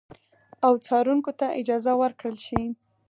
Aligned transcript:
او 0.65 0.73
څارونکو 0.85 1.31
ته 1.39 1.47
اجازه 1.61 1.91
ورکړل 2.01 2.35
شي 2.45 2.61